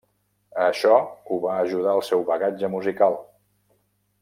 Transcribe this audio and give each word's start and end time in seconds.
A 0.61 0.63
això 0.69 0.95
ho 1.33 1.37
va 1.43 1.59
ajudar 1.67 1.95
el 1.99 2.03
seu 2.09 2.25
bagatge 2.31 2.73
musical. 2.79 3.21